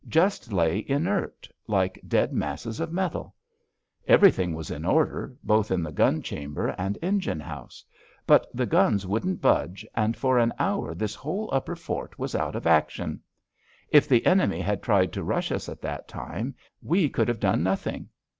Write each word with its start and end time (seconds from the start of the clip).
Just 0.09 0.51
lay 0.51 0.83
inert, 0.87 1.47
like 1.67 2.01
dead 2.07 2.33
masses 2.33 2.79
of 2.79 2.91
metal. 2.91 3.35
Everything 4.07 4.55
was 4.55 4.71
in 4.71 4.83
order, 4.83 5.35
both 5.43 5.69
in 5.69 5.83
the 5.83 5.91
gun 5.91 6.23
chamber 6.23 6.69
and 6.75 6.97
engine 7.03 7.39
house. 7.39 7.85
But 8.25 8.47
the 8.51 8.65
guns 8.65 9.05
wouldn't 9.05 9.41
budge, 9.41 9.85
and 9.93 10.17
for 10.17 10.39
an 10.39 10.53
hour 10.57 10.95
this 10.95 11.13
whole 11.13 11.49
upper 11.53 11.75
fort 11.75 12.17
was 12.17 12.33
out 12.33 12.55
of 12.55 12.65
action. 12.65 13.21
If 13.89 14.07
the 14.09 14.25
enemy 14.25 14.59
had 14.59 14.81
tried 14.81 15.13
to 15.13 15.23
rush 15.23 15.51
us 15.51 15.69
at 15.69 15.83
that 15.83 16.07
time, 16.07 16.55
we 16.81 17.07
could 17.07 17.27
have 17.27 17.39
done 17.39 17.61
nothing! 17.61 18.09